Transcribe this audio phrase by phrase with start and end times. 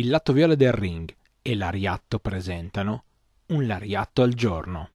[0.00, 3.04] il lato viola del ring e l'Ariatto presentano
[3.48, 4.92] un Lariatto al giorno.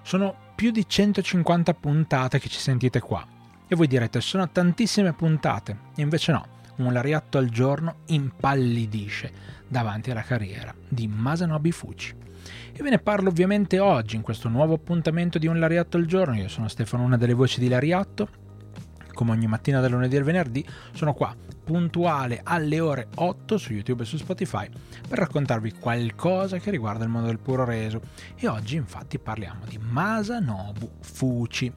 [0.00, 3.24] Sono più di 150 puntate che ci sentite qua.
[3.68, 5.76] E voi direte, sono tantissime puntate.
[5.94, 12.14] E invece no, un lariatto al giorno impallidisce davanti alla carriera di Masanobu Fuji.
[12.72, 16.34] E ve ne parlo ovviamente oggi in questo nuovo appuntamento di un lariatto al giorno.
[16.34, 18.28] Io sono Stefano, una delle voci di Lariatto.
[19.20, 24.02] Come ogni mattina dal lunedì al venerdì sono qua puntuale alle ore 8 su YouTube
[24.02, 24.66] e su Spotify
[25.06, 28.00] per raccontarvi qualcosa che riguarda il mondo del puro reso.
[28.34, 31.70] E oggi infatti parliamo di Masanobu Fuchi.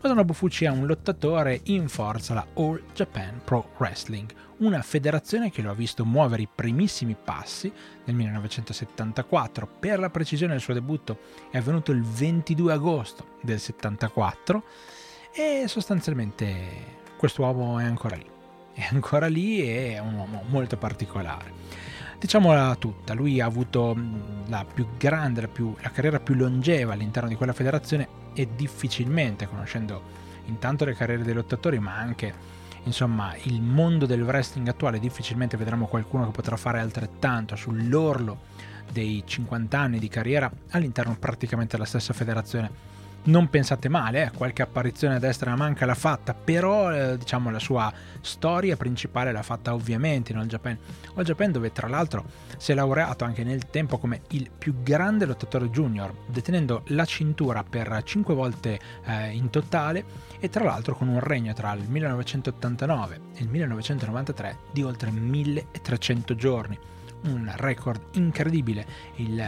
[0.00, 5.60] Masanobu Fuchi è un lottatore in forza alla All Japan Pro Wrestling, una federazione che
[5.60, 7.70] lo ha visto muovere i primissimi passi
[8.06, 9.68] nel 1974.
[9.80, 11.18] Per la precisione il suo debutto
[11.50, 14.64] è avvenuto il 22 agosto del 74
[15.36, 18.34] e sostanzialmente quest'uomo è ancora lì
[18.76, 21.64] è ancora lì e è un uomo molto particolare.
[22.18, 23.96] Diciamola tutta, lui ha avuto
[24.48, 29.48] la più grande, la, più, la carriera più longeva all'interno di quella federazione e difficilmente,
[29.48, 35.56] conoscendo intanto le carriere dei lottatori, ma anche insomma il mondo del wrestling attuale, difficilmente
[35.56, 38.54] vedremo qualcuno che potrà fare altrettanto sull'orlo
[38.92, 42.70] dei 50 anni di carriera all'interno praticamente della stessa federazione
[43.26, 47.18] non pensate male, eh, qualche apparizione a destra e a manca l'ha fatta, però eh,
[47.18, 50.78] diciamo la sua storia principale l'ha fatta ovviamente in All Japan.
[51.14, 52.24] All Japan dove tra l'altro
[52.56, 57.64] si è laureato anche nel tempo come il più grande lottatore junior, detenendo la cintura
[57.64, 60.04] per 5 volte eh, in totale
[60.38, 66.34] e tra l'altro con un regno tra il 1989 e il 1993 di oltre 1300
[66.34, 66.78] giorni.
[67.24, 69.42] Un record incredibile, il,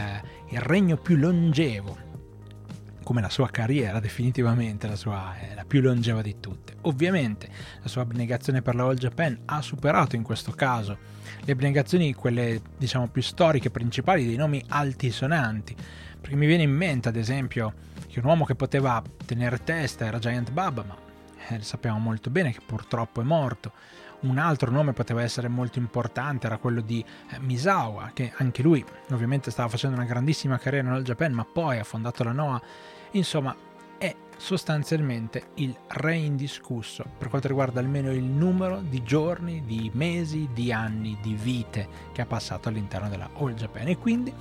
[0.49, 2.08] il regno più longevo
[3.09, 6.75] come la sua carriera definitivamente la, sua, è la più longeva di tutte.
[6.81, 7.49] Ovviamente
[7.81, 10.95] la sua abnegazione per la All Japan ha superato in questo caso
[11.43, 15.75] le abnegazioni, quelle diciamo più storiche, principali, dei nomi altisonanti,
[16.21, 17.73] perché mi viene in mente ad esempio
[18.07, 20.95] che un uomo che poteva tenere testa era Giant Baba, ma
[21.47, 23.71] eh, sappiamo molto bene che purtroppo è morto.
[24.19, 28.85] Un altro nome poteva essere molto importante, era quello di eh, Misawa, che anche lui
[29.09, 32.61] ovviamente stava facendo una grandissima carriera nel Japan, ma poi ha fondato la Noah
[33.11, 33.55] Insomma,
[33.97, 40.49] è sostanzialmente il re indiscusso per quanto riguarda almeno il numero di giorni, di mesi,
[40.53, 44.33] di anni, di vite che ha passato all'interno della All Japan e quindi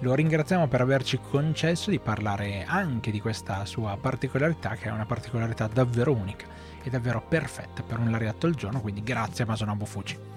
[0.00, 5.06] lo ringraziamo per averci concesso di parlare anche di questa sua particolarità che è una
[5.06, 6.46] particolarità davvero unica
[6.82, 10.29] e davvero perfetta per un lariatto al giorno, quindi grazie Masonobu Fuji.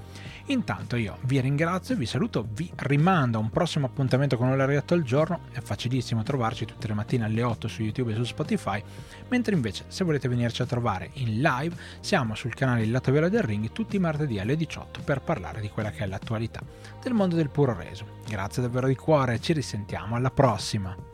[0.47, 5.03] Intanto io vi ringrazio, vi saluto, vi rimando a un prossimo appuntamento con l'Arietto al
[5.03, 8.83] giorno, è facilissimo trovarci tutte le mattine alle 8 su YouTube e su Spotify,
[9.29, 13.29] mentre invece se volete venirci a trovare in live siamo sul canale Il Lato Vero
[13.29, 16.61] del Ring tutti i martedì alle 18 per parlare di quella che è l'attualità
[17.01, 18.05] del mondo del puro reso.
[18.27, 21.12] Grazie davvero di cuore, ci risentiamo alla prossima!